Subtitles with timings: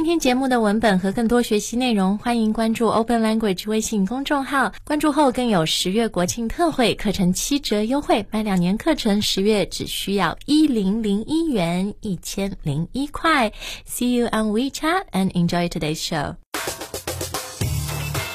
[0.00, 4.72] 今天节目的文本和更多学习内容，欢迎关注 Open Language 微信公众号。
[4.82, 13.52] 关注后更有十月国庆特惠课程七折优惠，买两年课程十月只需要一零零一元，一千零一块。
[13.86, 16.36] See you on WeChat and enjoy today's show.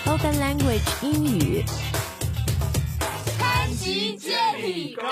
[0.05, 1.63] Open Language 英语。
[3.39, 5.03] 潘吉接力告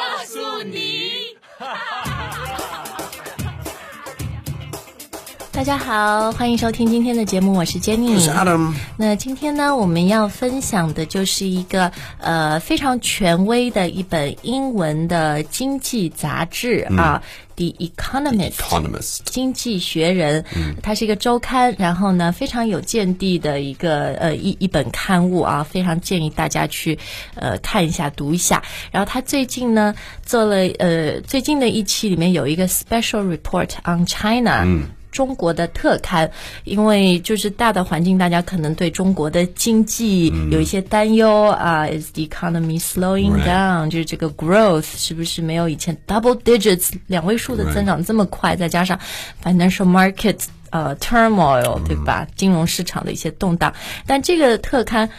[5.54, 8.73] 大家好，欢迎收听今天的节目，我是 Jenny，我是 Adam。
[8.98, 17.21] 那今天呢，我们要分享的就是一个呃非常权威的一本英文的经济杂志啊，
[17.55, 20.44] 《The Economist》Economist 经济学人，
[20.81, 26.97] 它是一个周刊，然后呢非常有见地的一个呃一一本刊物啊，非常建议大家去
[27.35, 28.63] 呃看一下读一下。
[28.91, 29.94] 然后他最近呢
[30.25, 34.66] 做了呃最近的一期里面有一个 special report on China。
[35.13, 36.30] 中国的特刊，
[36.66, 41.88] 因为就是大的环境，大家可能对中国的经济有一些担忧啊。
[41.88, 43.89] Is the economy slowing down？
[43.89, 48.56] 就是这个 growth 是不是没有以前 double digits 两位数的增长这么快？
[48.56, 49.00] 再加上
[49.44, 50.39] financial market
[50.72, 52.28] 呃 turmoil 对吧？
[52.36, 53.72] 金融市场的一些动荡，
[54.08, 55.09] 但这个特刊。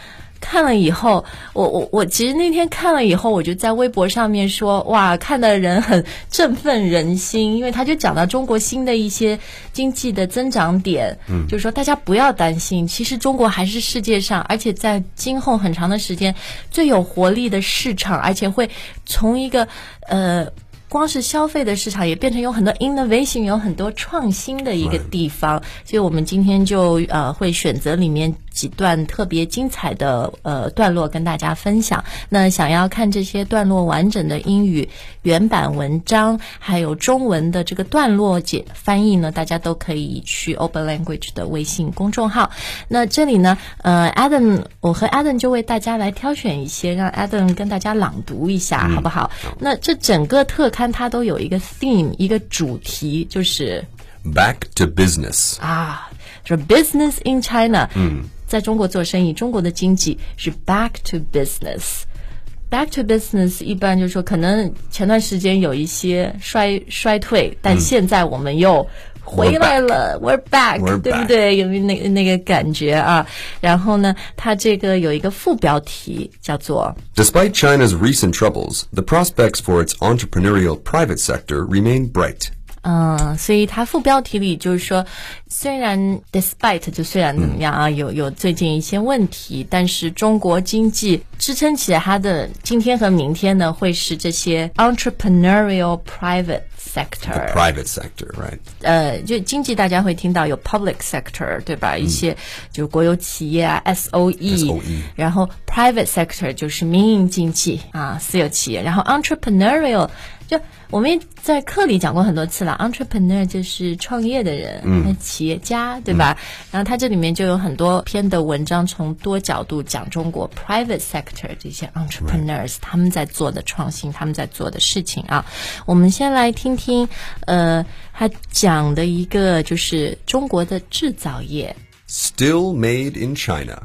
[0.47, 9.39] 看了以后，我我我其实那天看了以后，我就在微博上面说，哇，看的人很振奋人心，因为他就讲到中国新的一些
[9.73, 16.35] 经济的增长点，嗯，就是说大家不要担心，其实中国还是世界上，而且在今后很长的时间
[16.69, 18.69] 最有活力的市场，而且会
[19.03, 19.67] 从一个
[20.07, 20.47] 呃。
[20.87, 32.03] 光是消费的市场也变成有很多 innovation，有很多创新的一个地方，所以我们今天就呃会选择里面几段特别精彩的呃段落跟大家分享。
[32.29, 34.89] 那想要看这些段落完整的英语
[35.21, 42.49] 原版文章，还有中文的这个段落解翻译呢，大家都可以去 Open Language 的微信公众号。
[42.87, 49.29] 那这里呢，呃，Adam，我和 Adam 就为大家来挑选一些，让 Adam 跟大家朗读一下，好不好？
[49.59, 53.83] 那这整个特刊它都有一个 theme，一个主题，就是
[54.23, 55.59] Back to business.
[55.59, 56.09] 啊，
[56.43, 57.89] 就是 business in China。
[57.93, 68.86] 嗯，在中国做生意，中国的经济是 back to business。Back to business 一般就是说，可能前段时间有一些衰衰退，但现在我们又
[69.24, 71.56] 回来了，we're back，, We're 对不 back 对？
[71.56, 73.26] 有没有那个那个感觉啊？
[73.60, 82.50] 然后呢，它这个有一个副标题叫做 Despite China's recent troubles, the prospects for its entrepreneurial private sector remain bright.
[82.87, 85.03] 嗯，所以它副标题里就是说，
[85.47, 85.97] 虽然
[86.31, 97.51] despite 就虽然怎么样啊，有有最近一些问题，但是中国经济支撑起来它的今天和明天呢，会是这些 entrepreneurial private sector。
[97.53, 98.59] Private sector, right?
[98.83, 101.97] 呃，就经济大家会听到有 public sector，对吧？
[101.97, 102.37] 一些
[102.71, 110.07] 就是国有企业啊，SOE，SOE 然后 private sector 就是民营经济啊，私有企业，然后 entrepreneurial
[110.47, 110.59] 就
[110.91, 116.37] 我们也在课里讲过很多次了，entrepreneur 就是创业的人，嗯，企业家，对吧？
[116.71, 125.45] 然后他这里面就有很多篇的文章，从多角度讲中国 private sector 这些 entrepreneurs 他们在做的创新，他们在做的事情啊。
[125.85, 127.07] 我们先来听听，
[127.47, 131.75] 呃，他讲的一个就是中国的制造业。
[132.07, 133.81] Still made in China.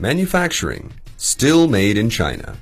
[0.00, 0.84] Manufacturing.
[1.18, 2.54] Still made in China.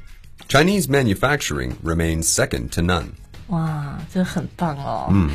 [0.49, 3.13] Chinese manufacturing remains second to none.
[3.49, 5.09] 哇，这很棒哦。
[5.11, 5.31] 嗯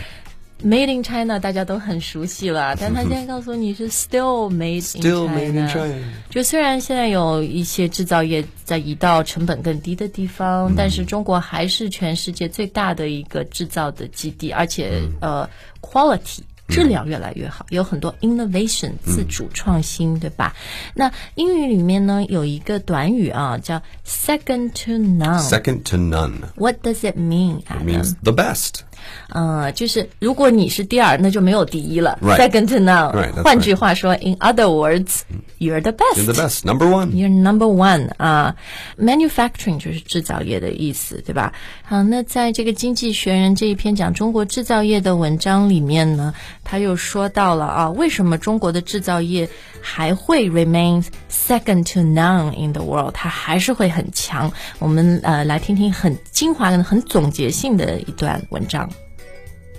[0.63, 5.27] ，Made in China 大家都很熟悉了，但他现在告诉你是 still made in China。
[5.27, 15.49] made in China 就虽然现在有一些制造业在移到成本更低的地方，但是中国还是全世界最大的一个制造的基地，而且、呃
[15.81, 16.39] ，quality。
[16.67, 20.55] 质量越来越好，有很多 innovation 自主创新，对吧？
[20.95, 25.41] 那英语里面呢有一个短语啊，叫 second to none。
[25.41, 26.33] Second to none.
[26.55, 27.59] What does it mean?
[27.59, 27.85] It Adam?
[27.85, 28.81] means the best.
[29.27, 32.17] 呃，就是如果你是第二，那就没有第一了。
[32.21, 33.43] Second to none。
[33.43, 35.21] 换句话说，in other words,
[35.59, 36.15] you're the best.
[36.15, 36.65] You're the best.
[36.65, 37.09] Number one.
[37.09, 38.55] You're number one 啊、
[38.97, 41.51] manufacturing 就是制造业的意思，对吧？
[41.83, 46.33] 好，那在这个《经济学人》这一篇讲中国制造业的文章里面呢，
[46.64, 49.48] 他又说到了啊，为什么中国的制造业
[49.80, 53.12] 还会 remain second to none in the world？
[53.14, 54.52] 它还是会很强。
[54.78, 58.90] 我们呃来听听很精华的、很总结性的一段文章。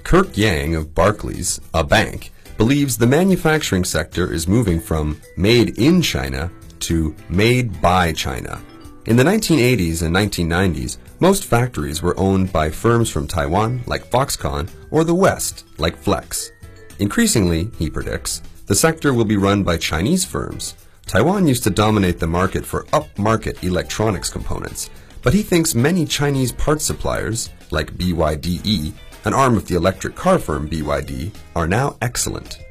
[0.03, 6.01] Kirk Yang of Barclays, a bank, believes the manufacturing sector is moving from made in
[6.01, 6.49] China
[6.79, 8.59] to made by China.
[9.05, 14.67] In the 1980s and 1990s, most factories were owned by firms from Taiwan like Foxconn
[14.89, 16.51] or the West like Flex.
[16.98, 20.74] Increasingly, he predicts, The sector will be run by Chinese firms.
[21.06, 24.90] Taiwan used to dominate the market for upmarket electronics components,
[25.22, 28.92] but he thinks many Chinese parts suppliers, like BYDE,
[29.24, 32.63] an arm of the electric car firm BYD, are now excellent.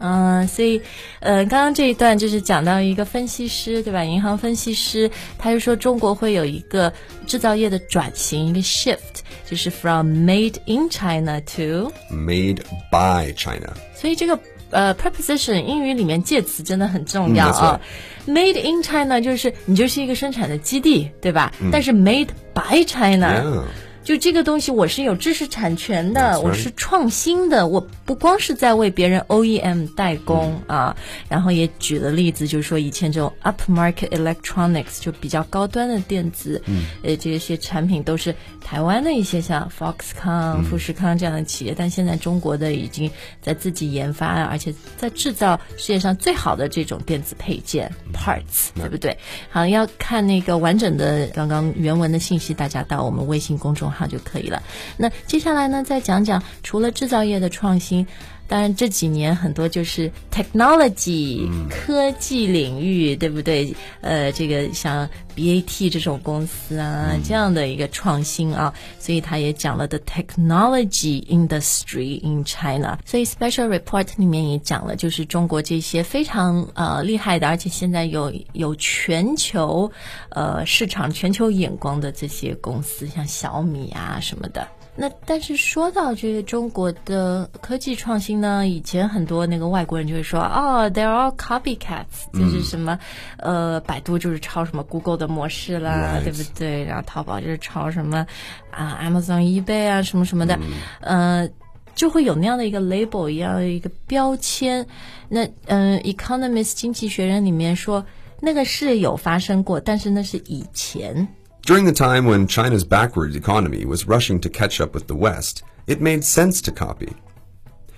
[0.00, 0.80] 嗯，所以，
[1.20, 4.02] 呃，刚刚这一段就是讲到一个分析师，对吧？
[4.02, 6.92] 银行分析师，他就说中国会有一个
[7.26, 12.58] 制造业的转型，一个 shift，就是 from made in China to made
[12.90, 13.72] by China。
[13.94, 14.38] 所以这个
[14.70, 17.80] 呃 preposition 英语里面介词真的很重要啊。
[18.26, 21.52] Made in China 就是你就是一个生产的基地，对吧？
[21.70, 23.64] 但是 made by China。
[24.02, 30.96] 就这个东西，我是有知识产权的，我是创新的，我不光是在为别人 OEM 代工啊。
[31.28, 36.60] 然后也举了例子，就是说以前这种 upmarket electronics 就比较高端的电子，
[37.02, 43.08] 呃，这些产品都是台湾的一些像 Foxconn、富士康这样的企业，但现在中国的已经
[43.42, 49.16] 在自己研发，而且在制造世界上最好的这种电子配件 parts，对不对？
[49.50, 53.89] 好，要看那个完整的刚刚原文的信息，大家到我们微信公众。
[53.90, 54.62] 好就可以了。
[54.96, 58.06] 那接下来呢，再讲讲除了制造业的创新，
[58.50, 63.72] 当然这几年很多就是 technology 科技领域，对不对？
[64.00, 72.98] 呃，这个像 BAT 这种公司啊，这样的一个创新啊，所以他也讲了 the technology industry in China。
[73.06, 79.88] 所以 special report 里面也讲了，就是中国这些非常呃厉害的，而且现在有有全球
[80.30, 84.66] 呃市场、全球眼光的这些公司，像小米啊什么的。
[85.00, 92.98] 那但是说到这个中国的科技创新呢，以前很多那个外国人就会说，哦，there are copycats，就是什么，
[93.38, 96.84] 呃，百度就是抄什么 Google 的模式啦，对不对？
[96.84, 98.26] 然后淘宝就是抄什么
[98.70, 100.58] 啊，Amazon、eBay 啊，什么什么的，
[101.00, 101.48] 呃，
[101.94, 104.86] 就会有那样的一个 label 一样的一个标签。
[105.30, 108.04] 那嗯，《Economist》经济学人里面说，
[108.38, 111.26] 那个是有发生过，但是那是以前。
[111.69, 115.99] During the time when China's backward economy was rushing to catch up with the West, it
[115.99, 117.13] made sense to copy.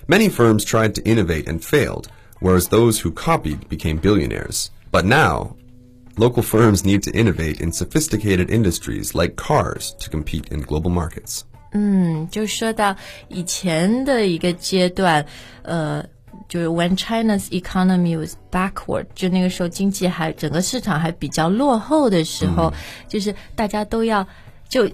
[0.06, 2.08] Many firms tried to innovate and failed,
[2.40, 4.70] whereas those who copied became billionaires.
[4.90, 5.56] But now,
[6.16, 11.44] local firms need to innovate in sophisticated industries like cars to compete in global markets.
[11.72, 12.96] 嗯，就说到
[13.28, 15.26] 以前的一个阶段，
[15.62, 16.02] 呃，
[16.53, 22.73] 就是 when China's economy was backward，就那个时候经济还整个市场还比较落后的时候，嗯、
[23.07, 24.27] 就是大家都要
[24.69, 24.87] 就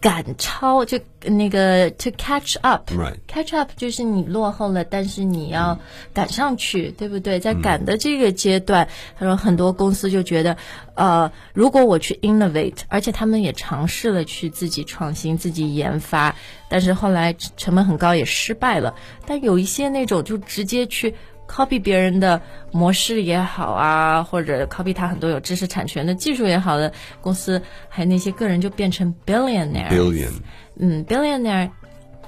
[0.00, 5.78] 赶超，就那个 to catch up，catch up 就是你落后了，但是你要
[6.12, 7.40] 赶上去，对不对？
[7.40, 8.88] 在赶的这个阶段，
[9.18, 10.56] 他说很多公司就觉得，
[10.94, 16.36] 呃，如果我去 innovate，而且他们也尝试了去自己创新、自己研发，
[16.68, 18.94] 但是后来成本很高，也失败了。
[19.26, 21.14] 但有一些那种就直接去。
[21.48, 22.40] Copy 别人的
[22.72, 29.88] 模式也好啊，或者 copy 他很多有知识产权的技术也好的公司，还有那些个人就变成 billionaire。
[29.88, 30.30] billion，
[30.78, 31.70] 嗯，billionaire，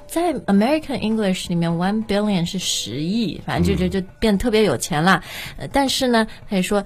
[0.06, 5.22] 在 American English 里面，one billion 是十亿，反正就就就变特别有钱了。
[5.56, 6.84] 呃，但是呢，他也说，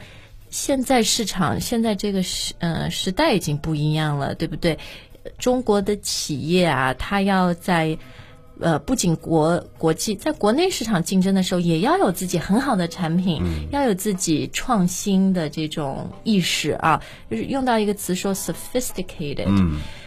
[0.50, 4.79] 现在市场现在这个时呃时代已经不一样了，对不对？
[5.38, 7.96] 中国的企业啊，它要在
[8.62, 17.02] 呃，不仅国国际在国内市场竞争的时候，也要有自己很好的产品，要有自己创新的这种意识啊。
[17.31, 19.48] 就是用到一个词说 sophisticated。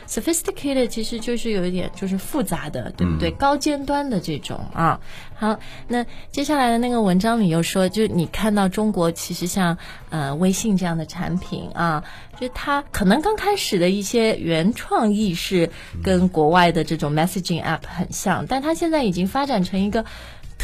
[0.08, 3.32] Sophisticated 其实就是有一点就是复杂的，对不对？
[3.32, 5.00] 高尖端的这种啊。
[5.38, 9.78] 好，那接下来的那个文章里又说，就你看到中国其实像
[10.10, 12.04] 呃微信这样的产品啊，
[12.40, 15.70] 就它可能刚开始的一些原创意识
[16.04, 20.06] 跟国外的这种 messaging app 很像，但它现在已经发展成一个。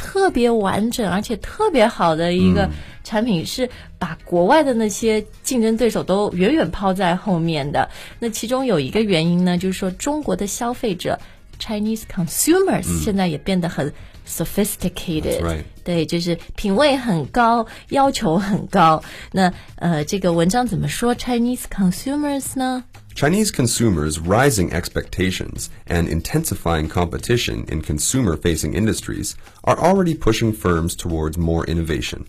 [0.02, 2.68] 特别完整而且特别好的一个
[3.04, 7.88] 产品，是把国外的那些竞争对手都远远抛在后面的。
[8.18, 11.20] 那其中有一个原因呢，就是说中国的消费者
[11.60, 13.94] Chinese consumers 现在也变得很
[14.31, 19.03] sophisticated，对，就是品味很高，要求很高。
[19.33, 22.85] 那呃，这个文章怎么说 Chinese consumers 呢？
[23.15, 31.39] Chinese consumers' rising expectations and intensifying competition in consumer facing industries are already pushing firms towards
[31.39, 32.27] more innovation.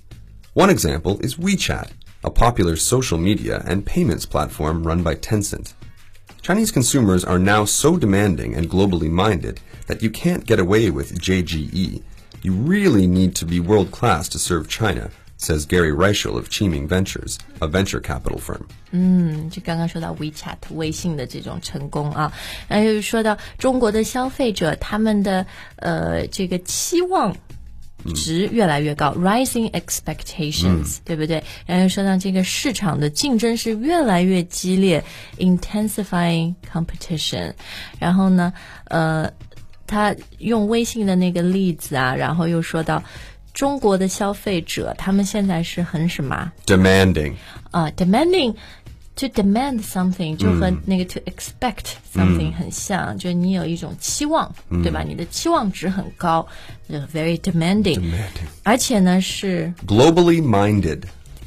[0.54, 1.90] One example is WeChat,
[2.24, 5.74] a popular social media and payments platform run by Tencent.
[6.42, 11.20] Chinese consumers are now so demanding and globally minded that you can't get away with
[11.20, 12.02] JGE.
[12.42, 16.88] You really need to be world class to serve China says Gary Reichel of Qiming
[16.88, 18.66] Ventures, a venture capital firm.
[18.92, 22.32] 嗯，就刚刚说到 WeChat 微信的这种成功啊，
[22.68, 27.36] 然后又说到中国的消费者他们的呃这个期望
[28.15, 31.43] 值越来越高、r i s i n g expectations，、对不对？
[31.67, 35.03] 然后又说到这个市场的竞争是越来越激烈
[35.39, 37.53] ，intensifying competition。
[37.99, 38.53] 然后呢，
[38.85, 39.31] 呃，
[39.87, 43.03] 他用微信的那个例子啊，然后又说到
[43.53, 47.35] 中国的消费者，他们现在是很什么啊 Demanding.
[47.71, 48.59] 啊、d e m a n d i n g
[49.16, 55.02] to demand something 就和那个 to expect something 很像，就是你有一种期望，对吧？
[55.02, 56.48] 你的期望值很高，
[56.88, 58.48] 就是 very demanding， Demanding.
[58.64, 61.02] 而且呢是 Globally minded.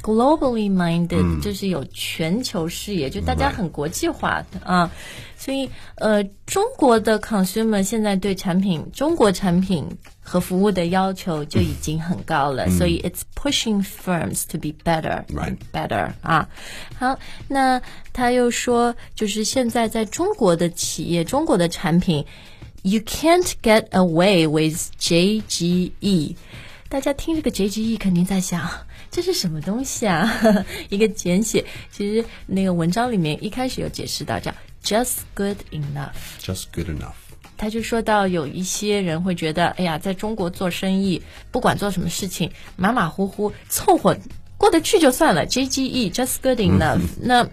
[0.05, 4.91] globally minded，、就是有全球视野，就大家很国际化的啊。
[5.37, 15.57] 所以呃，中国的 consumer 现在对产品、中国产品和服务的要求就已经很高了，所以 it's pushing firms to be better Right.
[15.73, 16.47] better 啊。
[16.95, 17.17] 好，
[17.47, 17.81] 那
[18.13, 22.25] 他又说，就是现在在中国的企业、中国的产品，
[22.83, 26.35] you can't get away with JGE。
[26.87, 28.69] 大家听这个 JGE 肯定在想，
[29.16, 30.30] 这是什么东西啊？
[30.90, 31.64] 一个简写。
[31.90, 34.52] 其实那个文章里面一开始有解释到，叫
[34.84, 36.12] just good enough。
[36.38, 37.14] Just good enough.
[37.56, 44.18] 他就说到有一些人会觉得，哎呀，在中国做生意，不管做什么事情，马马虎虎，凑合
[44.58, 45.46] 过得去就算了。
[45.46, 47.48] JGE just good enough、那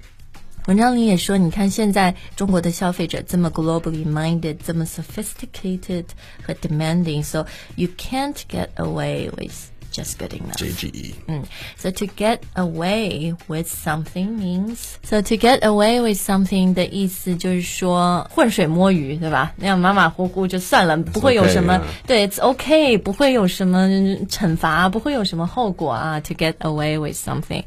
[0.65, 6.03] 文章里也说，你看现在中国的消费者这么 globally minded，这么 sophisticated
[6.45, 7.45] 和 demanding，so
[7.77, 10.56] you can't get away with just good enough。
[10.56, 11.14] JGE.
[11.26, 11.42] 嗯，
[11.76, 19.52] so to get away with something means so to get away with something 的意思就是说浑水摸鱼，对吧？
[19.56, 23.88] 那样马马虎虎就算了，不会有什么 okay，对，it's okay，不会有什么
[24.28, 26.20] 惩罚，不会有什么后果啊。
[26.20, 27.64] To get away with something，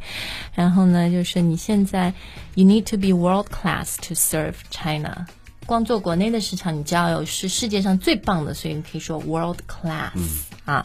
[0.53, 2.13] 然后呢，就是你现在
[2.53, 5.25] you need to be world class to serve China。
[5.65, 10.11] 光做国内的市场，你就要有是世界上最棒的，所以你可以说 world class、
[10.66, 10.84] 啊。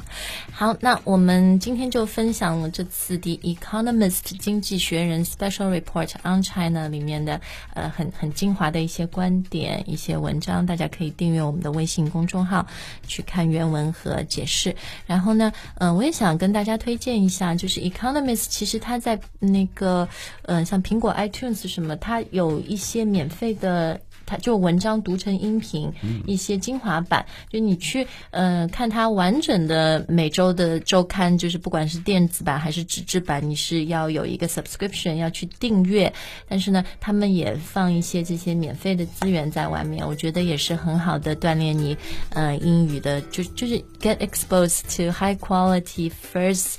[0.54, 7.42] 好，那我们今天就分享了这次的《Economist》经济学人 Special Report on China 里面的
[7.74, 12.66] 呃很很精华的一些观点、一些文章，大家可以订阅我们的微信公众号
[13.06, 14.74] 去看原文和解释。
[15.06, 20.08] 然后呢，嗯、我也想跟大家推荐一下，就是《Economist》其实它在那个
[20.44, 24.00] 呃像苹果 iTunes 什么，它有一些免费的。
[24.32, 25.92] 它就文章读成音频，
[26.26, 36.14] 一些精华版，就你去呃看它完整的每周的周刊，就是不管是电子版还是纸质版，你是要有一个 subscription 要去订阅，
[36.48, 41.98] 但是呢，他们也放一些这些免费的资源在外面，我觉得也是很好的锻炼你
[42.30, 46.76] 呃英语的，就就是 get exposed to high quality first。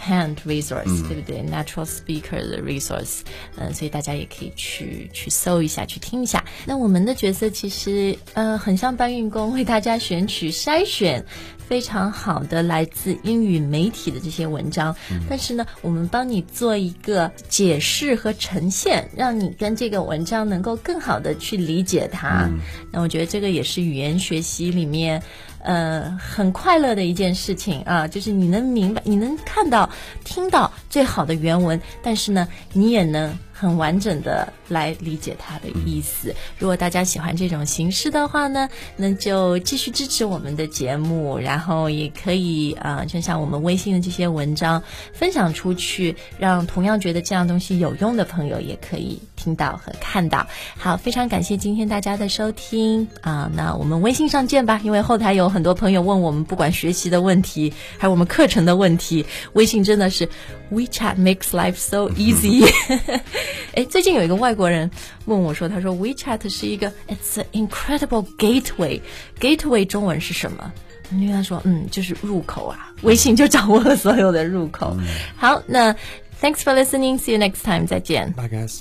[0.00, 3.20] Hand resource，、对不对？Natural speaker 的 resource，
[3.56, 6.44] 嗯、所以大家也可以去去搜一下，去听一下。
[6.64, 11.24] 那我们的角色其实呃很像搬运工，为大家选取筛选
[11.58, 14.96] 非常好的来自英语媒体的这些文章，
[15.28, 22.50] 但是呢，我们帮你做一个解释和呈现，让你跟这个文章能够更好的去理解它。
[22.90, 25.22] 那我觉得这个也是语言学习里面。
[25.62, 29.88] 呃，很快乐的一件事情啊，就是你能明白，你能看到、
[30.24, 36.34] 听到最好的原文，但是呢，你也能很完整的来理解它的意思。
[36.58, 50.46] 如果大家喜欢这种形式的话呢，那就继续支持我们的节目，然后也可以啊、呃就像我们微信的这些文章分享出去，让同样觉得这样东西有用的朋友也可以听到和看到。
[50.78, 60.26] 好，非常感谢今天大家的收听啊、那我们微信上见吧，因为后台有很多朋友问我们，不管学习的问题，还有我们课程的问题，微信真的是
[60.72, 62.64] WeChat makes life so easy。
[63.74, 64.90] 哎，最近有一个外国人
[65.26, 69.00] 问我说，他说 WeChat 是一个 It's an incredible gateway。
[69.40, 70.72] gateway 中文是什么？
[71.10, 74.96] 我就跟他说，嗯，就是入口啊，微信就掌握了所有的入口。
[75.36, 75.94] 好，那
[76.40, 77.18] Thanks for listening.
[77.18, 77.86] See you next time.
[77.86, 78.32] 再见。
[78.32, 78.80] Bye, guys.